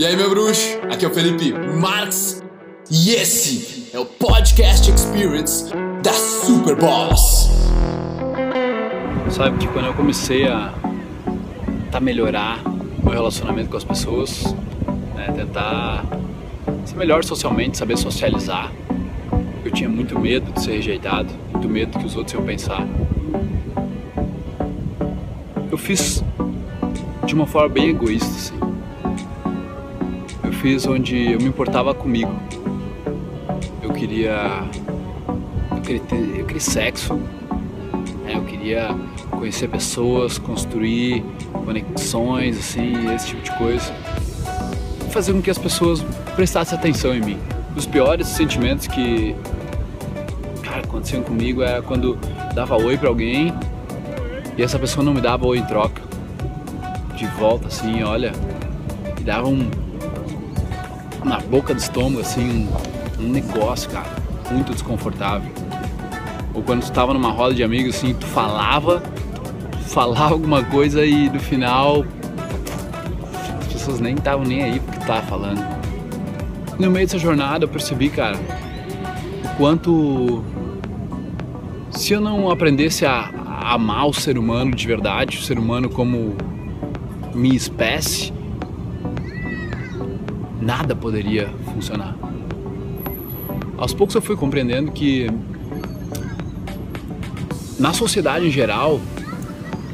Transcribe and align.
E 0.00 0.06
aí, 0.06 0.16
meu 0.16 0.30
bruxo? 0.30 0.78
Aqui 0.90 1.04
é 1.04 1.08
o 1.08 1.10
Felipe 1.12 1.52
Marx 1.52 2.42
e 2.90 3.10
esse 3.10 3.90
é 3.92 3.98
o 3.98 4.06
Podcast 4.06 4.90
Experience 4.90 5.70
da 6.02 6.14
Super 6.14 6.74
Boss. 6.74 7.50
Sabe 9.30 9.58
que 9.58 9.68
quando 9.68 9.88
eu 9.88 9.92
comecei 9.92 10.48
a 10.48 10.72
tentar 11.82 12.00
melhorar 12.00 12.62
meu 13.02 13.12
relacionamento 13.12 13.68
com 13.68 13.76
as 13.76 13.84
pessoas, 13.84 14.42
né, 15.14 15.30
tentar 15.36 16.06
ser 16.86 16.96
melhor 16.96 17.22
socialmente, 17.22 17.76
saber 17.76 17.98
socializar, 17.98 18.72
eu 19.62 19.70
tinha 19.70 19.90
muito 19.90 20.18
medo 20.18 20.50
de 20.50 20.62
ser 20.62 20.76
rejeitado, 20.76 21.28
muito 21.52 21.68
medo 21.68 21.92
do 21.92 21.98
que 21.98 22.06
os 22.06 22.16
outros 22.16 22.32
iam 22.32 22.42
pensar. 22.42 22.88
Eu 25.70 25.76
fiz 25.76 26.24
de 27.26 27.34
uma 27.34 27.46
forma 27.46 27.68
bem 27.68 27.90
egoísta, 27.90 28.30
assim. 28.30 28.69
Fiz 30.60 30.86
onde 30.86 31.32
eu 31.32 31.38
me 31.38 31.46
importava 31.46 31.94
comigo. 31.94 32.30
Eu 33.82 33.94
queria. 33.94 34.62
Eu 35.70 35.80
queria, 35.80 36.00
ter, 36.00 36.38
eu 36.38 36.44
queria 36.44 36.60
sexo. 36.60 37.14
Né? 37.14 38.34
Eu 38.34 38.44
queria 38.44 38.94
conhecer 39.30 39.68
pessoas, 39.68 40.36
construir 40.36 41.24
conexões, 41.64 42.58
assim, 42.58 43.14
esse 43.14 43.28
tipo 43.28 43.42
de 43.42 43.52
coisa. 43.52 43.90
Fazer 45.10 45.32
com 45.32 45.40
que 45.40 45.50
as 45.50 45.56
pessoas 45.56 46.04
prestassem 46.36 46.78
atenção 46.78 47.14
em 47.14 47.22
mim. 47.22 47.38
Os 47.74 47.86
piores 47.86 48.26
sentimentos 48.26 48.86
que 48.86 49.34
cara, 50.62 50.80
aconteciam 50.80 51.22
comigo 51.22 51.62
era 51.62 51.80
quando 51.80 52.18
dava 52.54 52.76
oi 52.76 52.98
para 52.98 53.08
alguém 53.08 53.54
e 54.58 54.62
essa 54.62 54.78
pessoa 54.78 55.02
não 55.02 55.14
me 55.14 55.22
dava 55.22 55.46
oi 55.46 55.56
em 55.56 55.64
troca. 55.64 56.02
De 57.16 57.26
volta, 57.26 57.68
assim, 57.68 58.02
olha, 58.02 58.32
me 59.16 59.24
dava 59.24 59.48
um. 59.48 59.79
Na 61.24 61.38
boca 61.38 61.74
do 61.74 61.78
estômago, 61.78 62.20
assim, 62.20 62.68
um, 63.18 63.24
um 63.24 63.28
negócio, 63.28 63.90
cara, 63.90 64.08
muito 64.50 64.72
desconfortável. 64.72 65.50
Ou 66.54 66.62
quando 66.62 66.82
tu 66.82 66.92
tava 66.92 67.14
numa 67.14 67.30
roda 67.30 67.54
de 67.54 67.62
amigos, 67.62 67.96
assim, 67.96 68.14
tu 68.14 68.26
falava, 68.26 69.02
falava 69.86 70.34
alguma 70.34 70.64
coisa 70.64 71.04
e 71.04 71.28
no 71.28 71.38
final 71.38 72.04
as 73.60 73.72
pessoas 73.72 74.00
nem 74.00 74.14
estavam 74.14 74.44
nem 74.44 74.62
aí 74.62 74.80
porque 74.80 74.98
tu 74.98 75.06
tava 75.06 75.22
falando. 75.22 75.80
No 76.78 76.90
meio 76.90 77.06
dessa 77.06 77.18
jornada 77.18 77.64
eu 77.64 77.68
percebi, 77.68 78.08
cara, 78.08 78.38
o 79.44 79.56
quanto 79.56 80.42
se 81.90 82.12
eu 82.12 82.20
não 82.20 82.50
aprendesse 82.50 83.04
a, 83.04 83.30
a 83.46 83.74
amar 83.74 84.06
o 84.06 84.12
ser 84.12 84.38
humano 84.38 84.74
de 84.74 84.86
verdade, 84.86 85.38
o 85.38 85.42
ser 85.42 85.58
humano 85.58 85.88
como 85.88 86.34
minha 87.34 87.56
espécie, 87.56 88.32
nada 90.60 90.94
poderia 90.94 91.48
funcionar. 91.72 92.16
Aos 93.76 93.94
poucos 93.94 94.14
eu 94.14 94.20
fui 94.20 94.36
compreendendo 94.36 94.92
que 94.92 95.26
na 97.78 97.94
sociedade 97.94 98.46
em 98.46 98.50
geral, 98.50 99.00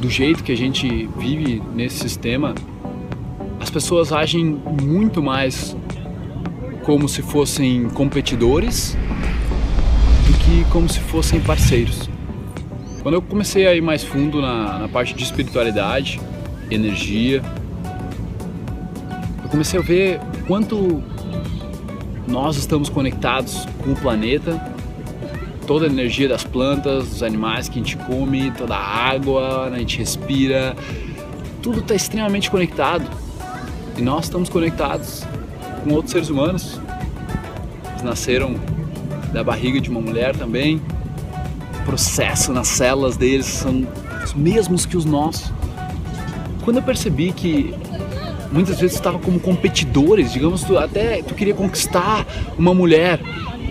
do 0.01 0.11
jeito 0.11 0.43
que 0.43 0.51
a 0.51 0.57
gente 0.57 1.09
vive 1.17 1.63
nesse 1.75 1.99
sistema, 1.99 2.55
as 3.61 3.71
pessoas 3.71 4.13
agem 4.13 4.61
muito 4.83 5.23
mais 5.23 5.77
como 6.83 7.09
se 7.09 7.23
fossem 7.23 7.89
competidores 7.91 8.97
do 10.27 10.39
que 10.39 10.71
como 10.73 10.89
se 10.89 11.01
fossem 11.01 11.41
parceiros. 11.41 12.11
Quando 13.03 13.15
eu 13.15 13.23
comecei 13.23 13.69
a 13.69 13.75
ir 13.75 13.81
mais 13.81 14.03
fundo 14.03 14.43
na, 14.43 14.81
na 14.81 14.89
parte 14.89 15.15
de 15.15 15.23
espiritualidade, 15.23 16.21
energia, 16.71 17.41
eu 19.47 19.49
comecei 19.49 19.79
a 19.79 19.83
ver 19.83 20.21
quanto 20.49 21.01
nós 22.27 22.57
estamos 22.57 22.89
conectados 22.89 23.65
com 23.85 23.93
o 23.93 23.97
planeta, 23.97 24.61
toda 25.69 25.87
a 25.87 25.89
energia 25.89 26.29
das 26.29 26.43
plantas, 26.43 27.11
dos 27.11 27.23
animais 27.23 27.69
que 27.69 27.79
a 27.79 27.83
gente 27.83 27.97
come, 27.97 28.51
toda 28.51 28.75
a 28.75 29.09
água, 29.09 29.67
a 29.73 29.79
gente 29.79 29.99
respira, 29.99 30.75
tudo 31.63 31.79
está 31.79 31.95
extremamente 31.95 32.51
conectado. 32.51 33.09
E 33.97 34.03
nós 34.03 34.25
estamos 34.25 34.49
conectados 34.49 35.23
com 35.85 35.95
outros 35.95 36.11
seres 36.11 36.29
humanos. 36.29 36.81
Eles 37.91 38.03
nasceram 38.03 38.57
da 39.33 39.45
barriga 39.45 39.81
de 39.81 39.89
uma 39.89 40.01
mulher 40.01 40.35
também. 40.35 40.83
O 41.83 41.85
processo 41.85 42.53
nas 42.53 42.67
células 42.67 43.17
deles 43.17 43.47
são 43.47 43.87
os 44.25 44.35
mesmos 44.35 44.85
que 44.85 44.97
os 44.97 45.05
nossos. 45.05 45.53
Quando 46.65 46.79
eu 46.79 46.83
percebi 46.83 47.33
que 47.33 47.73
muitas 48.57 48.81
vezes 48.81 48.97
estava 48.97 49.19
como 49.19 49.39
competidores, 49.39 50.33
digamos, 50.33 50.65
tu, 50.65 50.79
até 50.79 51.23
tu 51.23 51.35
queria 51.35 51.53
conquistar 51.53 52.27
uma 52.57 52.73
mulher 52.73 53.21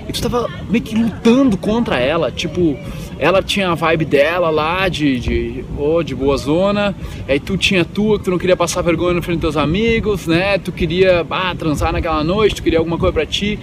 e 0.07 0.12
tu 0.12 0.16
estava 0.16 0.47
meio 0.69 0.84
que 0.84 0.96
lutando 0.96 1.57
contra 1.57 2.00
ela, 2.00 2.31
tipo, 2.31 2.78
ela 3.18 3.41
tinha 3.41 3.72
a 3.72 3.75
vibe 3.75 4.06
dela 4.06 4.51
lá 4.51 4.88
de, 4.88 5.19
de, 5.19 5.66
oh, 5.75 6.03
de 6.03 6.13
boa 6.13 6.38
zona, 6.38 6.96
aí 7.28 7.40
tu 7.40 7.57
tinha 7.57 7.81
a 7.81 7.85
tua 7.85 8.19
que 8.19 8.25
tu 8.25 8.31
não 8.31 8.38
queria 8.38 8.56
passar 8.56 8.84
vergonha 8.84 9.16
na 9.16 9.22
frente 9.23 9.40
dos 9.40 9.56
teus 9.56 9.63
amigos, 9.63 10.28
né? 10.28 10.59
Tu 10.59 10.72
queria 10.72 11.25
ah, 11.28 11.56
transar 11.57 11.91
naquela 11.91 12.23
noite, 12.23 12.56
tu 12.56 12.63
queria 12.63 12.78
alguma 12.78 13.00
coisa 13.00 13.12
pra 13.12 13.25
ti, 13.25 13.57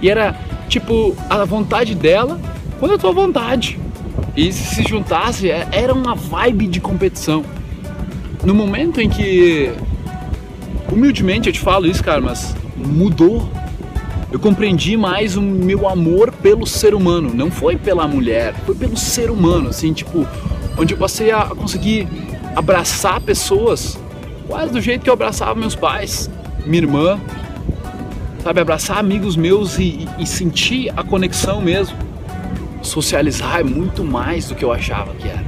e 0.00 0.08
era 0.08 0.38
tipo 0.68 1.16
a 1.28 1.44
vontade 1.44 1.96
dela 1.96 2.40
quando 2.78 2.94
a 2.94 2.98
tua 2.98 3.10
vontade. 3.10 3.76
E 4.36 4.52
se 4.52 4.76
se 4.76 4.88
juntasse, 4.88 5.50
era 5.50 5.92
uma 5.92 6.14
vibe 6.14 6.68
de 6.68 6.80
competição. 6.80 7.44
No 8.44 8.54
momento 8.54 9.00
em 9.00 9.08
que 9.08 9.72
humildemente 10.90 11.48
eu 11.48 11.52
te 11.52 11.60
falo 11.60 11.86
isso, 11.86 12.02
cara, 12.02 12.20
mas 12.20 12.54
mudou. 12.76 13.48
Eu 14.30 14.38
compreendi 14.38 14.96
mais 14.96 15.36
o 15.36 15.42
meu 15.42 15.88
amor 15.88 16.30
pelo 16.32 16.66
ser 16.66 16.94
humano. 16.94 17.32
Não 17.32 17.50
foi 17.50 17.76
pela 17.76 18.06
mulher, 18.06 18.54
foi 18.66 18.74
pelo 18.74 18.96
ser 18.96 19.30
humano, 19.30 19.70
assim, 19.70 19.92
tipo, 19.92 20.26
onde 20.76 20.94
eu 20.94 20.98
passei 20.98 21.30
a 21.30 21.46
conseguir 21.46 22.06
abraçar 22.54 23.20
pessoas 23.20 23.98
quase 24.46 24.72
do 24.72 24.80
jeito 24.80 25.02
que 25.02 25.10
eu 25.10 25.14
abraçava 25.14 25.54
meus 25.54 25.74
pais, 25.74 26.30
minha 26.64 26.82
irmã, 26.82 27.20
sabe, 28.42 28.60
abraçar 28.60 28.98
amigos 28.98 29.36
meus 29.36 29.78
e, 29.78 30.08
e, 30.18 30.26
sentir 30.26 30.90
a 30.96 31.02
conexão 31.04 31.60
mesmo. 31.60 31.96
Socializar 32.80 33.60
é 33.60 33.62
muito 33.62 34.02
mais 34.02 34.48
do 34.48 34.54
que 34.54 34.64
eu 34.64 34.72
achava 34.72 35.14
que 35.14 35.28
era. 35.28 35.44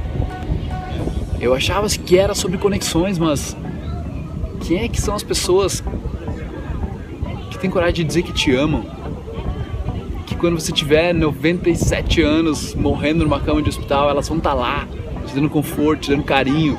Eu 1.39 1.55
achava 1.55 1.87
que 1.89 2.17
era 2.17 2.35
sobre 2.35 2.59
conexões, 2.59 3.17
mas 3.17 3.57
quem 4.61 4.79
é 4.79 4.87
que 4.87 5.01
são 5.01 5.15
as 5.15 5.23
pessoas 5.23 5.83
que 7.49 7.57
têm 7.57 7.69
coragem 7.69 7.95
de 7.95 8.03
dizer 8.05 8.21
que 8.23 8.31
te 8.31 8.55
amam? 8.55 8.85
Que 10.25 10.35
quando 10.35 10.59
você 10.59 10.71
tiver 10.71 11.13
97 11.13 12.21
anos 12.21 12.73
morrendo 12.75 13.23
numa 13.23 13.39
cama 13.39 13.61
de 13.61 13.69
hospital, 13.69 14.09
elas 14.09 14.27
vão 14.29 14.37
estar 14.37 14.53
lá, 14.53 14.87
te 15.25 15.35
dando 15.35 15.49
conforto, 15.49 16.03
te 16.03 16.11
dando 16.11 16.23
carinho, 16.23 16.77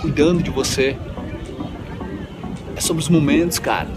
cuidando 0.00 0.42
de 0.42 0.50
você. 0.50 0.96
É 2.76 2.80
sobre 2.80 3.02
os 3.02 3.08
momentos, 3.08 3.58
cara, 3.58 3.88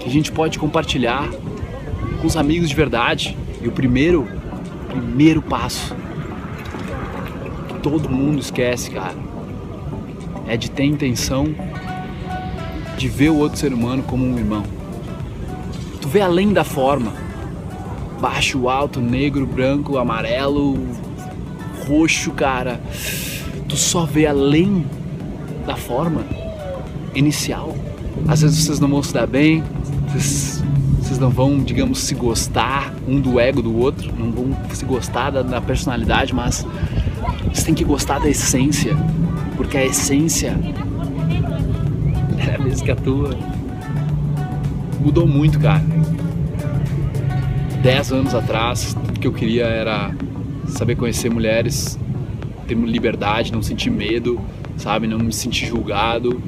que 0.00 0.08
a 0.08 0.10
gente 0.10 0.32
pode 0.32 0.58
compartilhar 0.58 1.28
com 2.20 2.26
os 2.26 2.36
amigos 2.36 2.68
de 2.68 2.74
verdade. 2.74 3.36
E 3.60 3.68
o 3.68 3.72
primeiro, 3.72 4.26
primeiro 4.88 5.42
passo 5.42 5.94
que 7.68 7.74
todo 7.80 8.08
mundo 8.10 8.40
esquece, 8.40 8.90
cara, 8.90 9.33
é 10.46 10.56
de 10.56 10.70
ter 10.70 10.84
intenção 10.84 11.54
de 12.96 13.08
ver 13.08 13.30
o 13.30 13.36
outro 13.36 13.58
ser 13.58 13.72
humano 13.72 14.02
como 14.02 14.24
um 14.24 14.38
irmão. 14.38 14.62
Tu 16.00 16.08
vê 16.08 16.20
além 16.20 16.52
da 16.52 16.64
forma, 16.64 17.12
baixo, 18.20 18.68
alto, 18.68 19.00
negro, 19.00 19.46
branco, 19.46 19.98
amarelo, 19.98 20.78
roxo, 21.86 22.30
cara. 22.32 22.80
Tu 23.68 23.76
só 23.76 24.04
vê 24.04 24.26
além 24.26 24.86
da 25.66 25.76
forma 25.76 26.24
inicial. 27.14 27.74
Às 28.28 28.42
vezes 28.42 28.64
vocês 28.64 28.80
não 28.80 28.88
vão 28.88 29.02
se 29.02 29.12
dar 29.12 29.26
bem, 29.26 29.62
vocês, 30.08 30.62
vocês 31.00 31.18
não 31.18 31.30
vão, 31.30 31.58
digamos, 31.58 31.98
se 31.98 32.14
gostar 32.14 32.94
um 33.06 33.20
do 33.20 33.40
ego 33.40 33.60
do 33.60 33.76
outro, 33.76 34.12
não 34.16 34.30
vão 34.30 34.56
se 34.72 34.84
gostar 34.84 35.30
da, 35.30 35.42
da 35.42 35.60
personalidade, 35.60 36.34
mas 36.34 36.66
vocês 37.46 37.64
têm 37.64 37.74
que 37.74 37.84
gostar 37.84 38.20
da 38.20 38.28
essência, 38.28 38.96
porque 39.56 39.76
a 39.76 39.84
essência 39.84 40.56
é 42.38 42.54
a 42.54 42.58
mesma 42.58 42.84
que 42.84 42.90
a 42.90 42.96
tua. 42.96 43.30
Mudou 45.00 45.26
muito, 45.26 45.58
cara. 45.58 45.84
Dez 47.82 48.12
anos 48.12 48.34
atrás, 48.34 48.94
tudo 48.94 49.20
que 49.20 49.26
eu 49.26 49.32
queria 49.32 49.64
era 49.64 50.14
saber 50.66 50.96
conhecer 50.96 51.30
mulheres, 51.30 51.98
ter 52.66 52.74
liberdade, 52.74 53.52
não 53.52 53.62
sentir 53.62 53.90
medo, 53.90 54.40
sabe? 54.76 55.06
Não 55.06 55.18
me 55.18 55.32
sentir 55.32 55.66
julgado. 55.66 56.42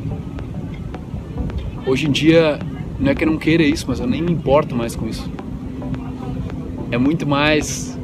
Hoje 1.86 2.08
em 2.08 2.10
dia, 2.10 2.58
não 2.98 3.10
é 3.10 3.14
que 3.14 3.24
eu 3.24 3.30
não 3.30 3.38
queira 3.38 3.62
isso, 3.62 3.84
mas 3.86 4.00
eu 4.00 4.06
nem 4.06 4.22
me 4.22 4.32
importo 4.32 4.74
mais 4.74 4.96
com 4.96 5.06
isso. 5.06 5.30
É 6.90 6.98
muito 6.98 7.26
mais, 7.26 7.98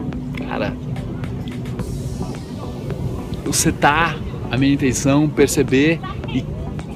cara, 0.47 0.77
eu 3.45 3.53
setar 3.53 4.17
a 4.53 4.59
minha 4.59 4.75
intenção, 4.75 5.31
perceber 5.31 5.99
e 6.29 6.45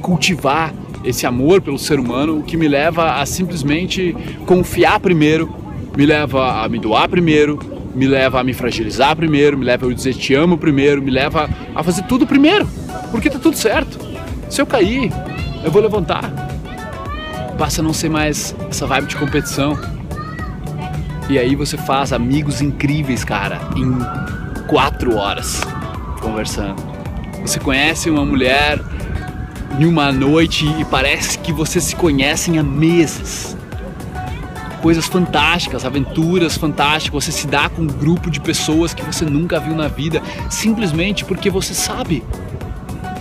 cultivar 0.03 0.75
esse 1.03 1.25
amor 1.25 1.63
pelo 1.63 1.79
ser 1.79 1.99
humano, 1.99 2.41
o 2.41 2.43
que 2.43 2.55
me 2.55 2.69
leva 2.69 3.15
a 3.15 3.25
simplesmente 3.25 4.15
confiar 4.45 5.01
primeiro, 5.01 5.51
me 5.97 6.05
leva 6.05 6.63
a 6.63 6.69
me 6.69 6.79
doar 6.79 7.09
primeiro, 7.09 7.59
me 7.95 8.07
leva 8.07 8.41
a 8.41 8.45
me 8.45 8.53
fragilizar 8.53 9.17
primeiro, 9.17 9.57
me 9.57 9.65
leva 9.65 9.87
a 9.87 9.95
dizer 9.95 10.13
te 10.13 10.35
amo 10.35 10.59
primeiro, 10.59 11.01
me 11.01 11.11
leva 11.11 11.49
a 11.75 11.83
fazer 11.83 12.03
tudo 12.03 12.27
primeiro, 12.27 12.69
porque 13.11 13.31
tá 13.31 13.39
tudo 13.39 13.57
certo. 13.57 13.99
Se 14.51 14.61
eu 14.61 14.67
cair, 14.67 15.11
eu 15.65 15.71
vou 15.71 15.81
levantar. 15.81 16.31
Passa 17.57 17.81
a 17.81 17.85
não 17.85 17.95
ser 17.95 18.11
mais 18.11 18.55
essa 18.69 18.87
vibe 18.87 19.07
de 19.07 19.17
competição. 19.17 19.79
E 21.31 21.39
aí 21.39 21.57
você 21.57 21.79
faz 21.79 22.13
amigos 22.13 22.61
incríveis, 22.61 23.25
cara, 23.25 23.59
em 23.75 23.97
quatro 24.67 25.17
horas 25.17 25.63
conversando. 26.21 26.96
Você 27.47 27.61
conhece 27.61 28.11
uma 28.11 28.25
mulher 28.25 28.81
em 29.79 29.87
uma 29.87 30.11
noite 30.11 30.67
e 30.81 30.85
parece 30.85 31.39
que 31.39 31.53
vocês 31.53 31.85
se 31.85 31.95
conhecem 31.95 32.59
há 32.59 32.63
meses. 32.63 33.57
Coisas 34.83 35.07
fantásticas, 35.07 35.85
aventuras 35.85 36.57
fantásticas. 36.57 37.25
Você 37.25 37.31
se 37.31 37.47
dá 37.47 37.69
com 37.69 37.83
um 37.83 37.87
grupo 37.87 38.33
de 38.33 38.41
pessoas 38.41 38.93
que 38.93 39.05
você 39.05 39.25
nunca 39.25 39.61
viu 39.61 39.77
na 39.77 39.87
vida, 39.87 40.21
simplesmente 40.51 41.25
porque 41.25 41.49
você 41.49 41.73
sabe 41.73 42.25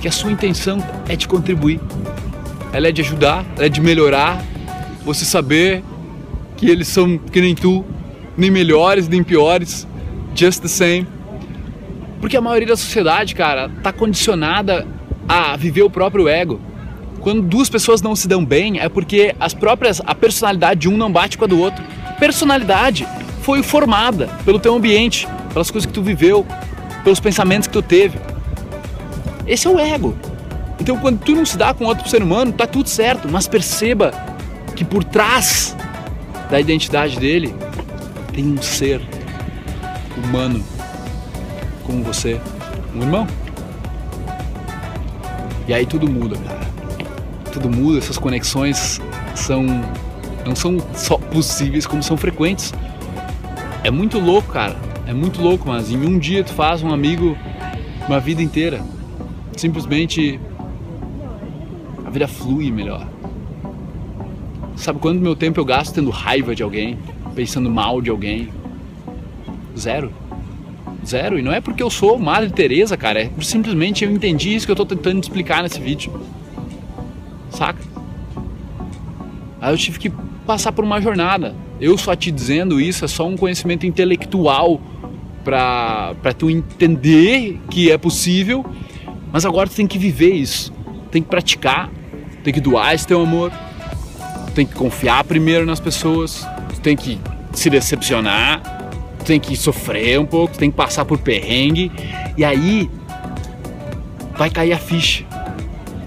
que 0.02 0.08
a 0.08 0.12
sua 0.12 0.32
intenção 0.32 0.84
é 1.08 1.16
de 1.16 1.28
contribuir, 1.28 1.80
ela 2.74 2.88
é 2.88 2.92
de 2.92 3.02
ajudar, 3.02 3.46
ela 3.56 3.68
é 3.68 3.70
de 3.70 3.80
melhorar. 3.80 4.44
Você 5.06 5.24
saber 5.24 5.84
que 6.58 6.68
eles 6.68 6.88
são 6.88 7.16
que 7.16 7.40
nem 7.40 7.54
tu, 7.54 7.86
nem 8.36 8.50
melhores, 8.50 9.08
nem 9.08 9.24
piores, 9.24 9.88
just 10.34 10.64
the 10.64 10.68
same. 10.68 11.15
Porque 12.26 12.38
a 12.38 12.42
maioria 12.42 12.70
da 12.70 12.76
sociedade, 12.76 13.36
cara, 13.36 13.70
tá 13.84 13.94
condicionada 13.94 14.88
a 15.30 15.56
viver 15.56 15.84
o 15.84 15.92
próprio 15.92 16.28
ego. 16.28 16.60
Quando 17.20 17.44
duas 17.44 17.70
pessoas 17.70 18.02
não 18.02 18.16
se 18.16 18.28
dão 18.28 18.44
bem, 18.44 18.80
é 18.80 18.90
porque 18.90 19.36
as 19.40 19.54
próprias 19.54 20.02
a 20.04 20.16
personalidade 20.16 20.80
de 20.80 20.90
um 20.90 20.98
não 20.98 21.12
bate 21.12 21.38
com 21.38 21.46
a 21.46 21.48
do 21.48 21.60
outro. 21.60 21.84
Personalidade 22.20 23.08
foi 23.44 23.62
formada 23.62 24.28
pelo 24.44 24.58
teu 24.58 24.76
ambiente, 24.76 25.28
pelas 25.54 25.70
coisas 25.70 25.86
que 25.86 25.94
tu 25.94 26.02
viveu, 26.02 26.44
pelos 27.04 27.20
pensamentos 27.20 27.68
que 27.68 27.74
tu 27.74 27.84
teve. 27.84 28.18
Esse 29.46 29.68
é 29.68 29.70
o 29.70 29.78
ego. 29.78 30.18
Então, 30.80 30.98
quando 30.98 31.20
tu 31.20 31.36
não 31.36 31.46
se 31.46 31.56
dá 31.56 31.76
com 31.76 31.86
outro 31.86 32.10
ser 32.10 32.24
humano, 32.24 32.52
tá 32.52 32.66
tudo 32.66 32.90
certo, 32.90 33.28
mas 33.30 33.48
perceba 33.48 34.12
que 34.76 34.84
por 34.84 35.04
trás 35.04 35.78
da 36.50 36.60
identidade 36.60 37.20
dele 37.20 37.54
tem 38.34 38.46
um 38.46 38.60
ser 38.64 39.00
humano 40.18 40.66
como 41.86 42.04
você, 42.04 42.40
um 42.96 43.02
irmão. 43.02 43.28
E 45.68 45.74
aí 45.74 45.86
tudo 45.86 46.10
muda, 46.10 46.38
cara. 46.38 46.62
Tudo 47.52 47.70
muda, 47.70 47.98
essas 47.98 48.18
conexões 48.18 49.02
são 49.34 49.66
não 50.46 50.56
são 50.56 50.78
só 50.94 51.18
possíveis, 51.18 51.88
como 51.88 52.04
são 52.04 52.16
frequentes. 52.16 52.74
É 53.84 53.90
muito 53.90 54.20
louco, 54.20 54.52
cara. 54.52 54.76
É 55.08 55.14
muito 55.14 55.42
louco, 55.42 55.68
mas 55.68 55.92
em 55.92 55.98
um 55.98 56.18
dia 56.18 56.44
tu 56.44 56.54
faz 56.54 56.84
um 56.84 56.94
amigo 56.94 57.38
uma 58.08 58.20
vida 58.20 58.42
inteira. 58.42 58.82
Simplesmente 59.56 60.40
a 62.06 62.10
vida 62.10 62.28
flui 62.28 62.72
melhor. 62.72 63.08
Sabe 64.76 65.00
quanto 65.00 65.22
meu 65.22 65.36
tempo 65.36 65.60
eu 65.60 65.66
gasto 65.66 65.94
tendo 65.94 66.10
raiva 66.10 66.54
de 66.54 66.62
alguém, 66.62 67.00
pensando 67.34 67.70
mal 67.70 68.02
de 68.02 68.10
alguém? 68.10 68.50
Zero. 69.78 70.12
Zero. 71.06 71.38
E 71.38 71.42
não 71.42 71.52
é 71.52 71.62
porque 71.62 71.84
eu 71.84 71.90
sou 71.90 72.18
Madre 72.18 72.50
Teresa, 72.50 72.98
cara. 72.98 73.22
É 73.22 73.32
simplesmente 73.42 74.04
eu 74.04 74.12
entendi 74.12 74.56
isso 74.56 74.66
que 74.66 74.72
eu 74.72 74.76
tô 74.76 74.86
tentando 74.86 75.22
explicar 75.22 75.64
nesse 75.64 75.80
vídeo. 75.80 76.12
Saca? 77.50 77.80
Aí 79.62 79.74
eu 79.74 79.78
tive 79.78 80.00
que 80.00 80.12
passar 80.46 80.72
por 80.72 80.84
uma 80.84 81.02
jornada. 81.02 81.56
Eu 81.80 81.98
só 81.98 82.16
te 82.16 82.32
dizendo 82.32 82.80
isso 82.80 83.06
é 83.06 83.08
só 83.08 83.28
um 83.28 83.36
conhecimento 83.36 83.86
intelectual 83.86 84.82
para 85.44 86.34
tu 86.38 86.50
entender 86.50 87.60
que 87.70 87.92
é 87.92 87.98
possível, 87.98 88.66
mas 89.32 89.46
agora 89.46 89.70
tu 89.70 89.76
tem 89.76 89.86
que 89.86 89.98
viver 89.98 90.34
isso. 90.34 90.74
Tem 91.12 91.22
que 91.22 91.30
praticar, 91.30 91.90
tem 92.44 92.54
que 92.54 92.60
doar 92.60 92.96
esse 92.96 93.06
teu 93.06 93.22
amor, 93.22 93.52
tem 94.54 94.66
que 94.66 94.74
confiar 94.74 95.24
primeiro 95.24 95.66
nas 95.66 95.80
pessoas, 95.80 96.48
tem 96.82 96.96
que 96.96 97.20
se 97.54 97.70
decepcionar, 97.70 98.75
tem 99.26 99.40
que 99.40 99.58
sofrer 99.58 100.20
um 100.20 100.26
pouco, 100.26 100.58
tem 100.58 100.70
que 100.70 100.78
passar 100.78 101.04
por 101.04 101.18
perrengue 101.18 101.92
e 102.38 102.46
aí 102.46 102.90
vai 104.38 104.50
cair 104.50 104.74
a 104.74 104.78
ficha. 104.78 105.26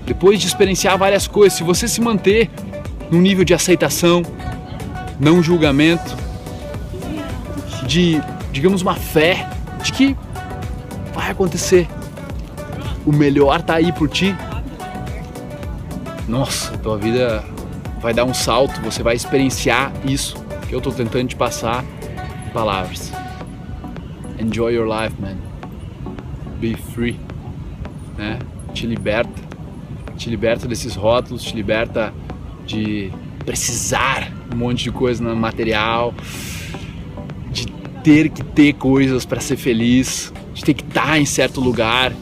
Depois 0.06 0.40
de 0.40 0.46
experienciar 0.46 0.96
várias 0.96 1.26
coisas, 1.26 1.58
se 1.58 1.64
você 1.64 1.86
se 1.86 2.00
manter 2.00 2.48
num 3.10 3.20
nível 3.20 3.44
de 3.44 3.52
aceitação, 3.52 4.22
não 5.18 5.42
julgamento, 5.42 6.16
de, 7.86 8.20
digamos, 8.52 8.82
uma 8.82 8.94
fé 8.94 9.48
de 9.82 9.92
que 9.92 10.16
vai 11.12 11.30
acontecer. 11.30 11.88
O 13.04 13.12
melhor 13.12 13.62
tá 13.62 13.74
aí 13.74 13.92
por 13.92 14.08
ti. 14.08 14.34
Nossa, 16.28 16.76
tua 16.78 16.96
vida 16.96 17.44
vai 18.00 18.14
dar 18.14 18.24
um 18.24 18.34
salto, 18.34 18.80
você 18.82 19.02
vai 19.02 19.16
experienciar 19.16 19.90
isso 20.04 20.36
que 20.68 20.74
eu 20.74 20.80
tô 20.80 20.92
tentando 20.92 21.28
te 21.28 21.36
passar 21.36 21.84
palavras. 22.58 23.12
Enjoy 24.36 24.74
your 24.74 24.88
life, 24.88 25.14
man. 25.20 25.38
Be 26.60 26.74
free, 26.74 27.16
né? 28.16 28.40
Te 28.74 28.84
liberta, 28.84 29.40
te 30.16 30.28
liberta 30.28 30.66
desses 30.66 30.96
rótulos, 30.96 31.44
te 31.44 31.54
liberta 31.54 32.12
de 32.66 33.12
precisar 33.46 34.32
um 34.52 34.56
monte 34.56 34.82
de 34.82 34.90
coisa 34.90 35.22
no 35.22 35.36
material, 35.36 36.12
de 37.52 37.66
ter 38.02 38.28
que 38.28 38.42
ter 38.42 38.72
coisas 38.72 39.24
para 39.24 39.38
ser 39.38 39.56
feliz, 39.56 40.32
de 40.52 40.64
ter 40.64 40.74
que 40.74 40.82
estar 40.82 41.06
tá 41.06 41.18
em 41.18 41.24
certo 41.24 41.60
lugar 41.60 42.12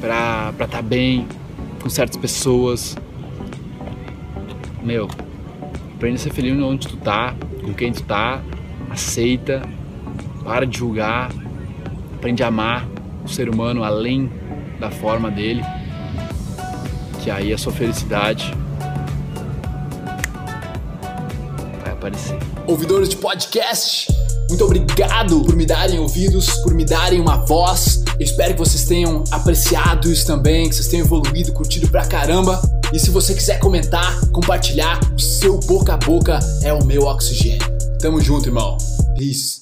para 0.00 0.52
estar 0.52 0.68
tá 0.68 0.80
bem 0.80 1.26
com 1.82 1.90
certas 1.90 2.16
pessoas. 2.16 2.96
Meu, 4.82 5.06
aprende 5.94 6.14
a 6.14 6.18
ser 6.18 6.32
feliz 6.32 6.58
onde 6.62 6.88
tu 6.88 6.96
tá, 6.96 7.34
com 7.62 7.74
quem 7.74 7.92
tu 7.92 8.02
tá, 8.04 8.40
aceita, 8.90 9.62
para 10.44 10.66
de 10.66 10.78
julgar, 10.78 11.30
aprende 12.14 12.42
a 12.42 12.48
amar 12.48 12.86
o 13.24 13.28
ser 13.28 13.48
humano 13.48 13.84
além 13.84 14.30
da 14.78 14.90
forma 14.90 15.30
dele, 15.30 15.62
que 17.22 17.30
aí 17.30 17.52
a 17.52 17.58
sua 17.58 17.72
felicidade 17.72 18.52
vai 21.82 21.92
aparecer. 21.92 22.38
Ouvidores 22.66 23.08
de 23.08 23.16
podcast, 23.16 24.08
muito 24.48 24.64
obrigado 24.64 25.42
por 25.44 25.56
me 25.56 25.64
darem 25.64 25.98
ouvidos, 25.98 26.50
por 26.62 26.74
me 26.74 26.84
darem 26.84 27.20
uma 27.20 27.36
voz. 27.36 28.04
Eu 28.18 28.24
espero 28.24 28.54
que 28.54 28.58
vocês 28.58 28.84
tenham 28.84 29.24
apreciado 29.30 30.10
isso 30.10 30.26
também, 30.26 30.68
que 30.68 30.74
vocês 30.74 30.88
tenham 30.88 31.06
evoluído, 31.06 31.52
curtido 31.52 31.88
pra 31.88 32.04
caramba. 32.04 32.60
E 32.92 32.98
se 32.98 33.10
você 33.10 33.34
quiser 33.34 33.58
comentar, 33.58 34.20
compartilhar, 34.30 35.00
o 35.14 35.18
seu 35.18 35.58
boca 35.60 35.94
a 35.94 35.96
boca 35.96 36.38
é 36.62 36.72
o 36.72 36.84
meu 36.84 37.04
oxigênio. 37.04 37.66
Tamo 37.98 38.20
junto, 38.20 38.48
irmão. 38.48 38.76
Peace. 39.16 39.61